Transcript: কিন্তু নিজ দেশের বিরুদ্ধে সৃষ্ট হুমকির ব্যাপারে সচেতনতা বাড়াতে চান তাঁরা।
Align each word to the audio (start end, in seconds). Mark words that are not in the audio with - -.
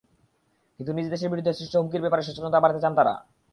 কিন্তু 0.75 0.91
নিজ 0.93 1.07
দেশের 1.09 1.31
বিরুদ্ধে 1.31 1.57
সৃষ্ট 1.57 1.73
হুমকির 1.77 2.03
ব্যাপারে 2.03 2.25
সচেতনতা 2.25 2.59
বাড়াতে 2.61 2.83
চান 2.83 2.93
তাঁরা। 2.97 3.13